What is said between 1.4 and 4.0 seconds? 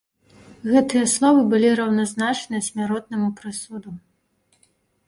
былі раўназначныя смяротнаму прысуду.